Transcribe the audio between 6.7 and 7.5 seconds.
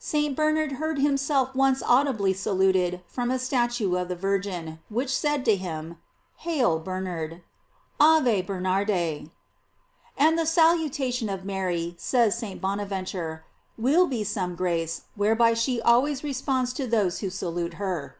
Bernard: